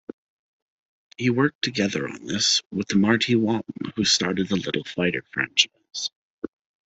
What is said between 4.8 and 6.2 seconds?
Fighter franchise.